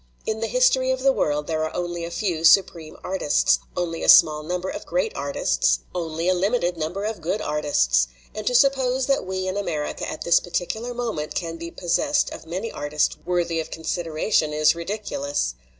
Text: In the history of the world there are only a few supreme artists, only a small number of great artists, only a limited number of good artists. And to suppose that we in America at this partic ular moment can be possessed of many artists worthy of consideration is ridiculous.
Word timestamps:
In 0.25 0.39
the 0.39 0.47
history 0.47 0.89
of 0.89 1.03
the 1.03 1.11
world 1.13 1.45
there 1.45 1.63
are 1.63 1.75
only 1.75 2.03
a 2.03 2.09
few 2.09 2.43
supreme 2.43 2.97
artists, 3.03 3.59
only 3.77 4.01
a 4.01 4.09
small 4.09 4.41
number 4.41 4.67
of 4.67 4.87
great 4.87 5.15
artists, 5.15 5.77
only 5.93 6.27
a 6.27 6.33
limited 6.33 6.75
number 6.75 7.03
of 7.05 7.21
good 7.21 7.39
artists. 7.39 8.07
And 8.33 8.47
to 8.47 8.55
suppose 8.55 9.05
that 9.05 9.27
we 9.27 9.45
in 9.47 9.57
America 9.57 10.09
at 10.09 10.23
this 10.23 10.39
partic 10.39 10.71
ular 10.71 10.95
moment 10.95 11.35
can 11.35 11.57
be 11.57 11.69
possessed 11.69 12.31
of 12.31 12.47
many 12.47 12.71
artists 12.71 13.15
worthy 13.27 13.59
of 13.59 13.69
consideration 13.69 14.53
is 14.53 14.73
ridiculous. 14.73 15.53